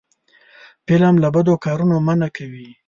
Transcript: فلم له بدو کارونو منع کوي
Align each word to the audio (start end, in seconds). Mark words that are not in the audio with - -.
فلم 0.85 1.15
له 1.23 1.27
بدو 1.35 1.53
کارونو 1.65 1.95
منع 2.07 2.29
کوي 2.37 2.67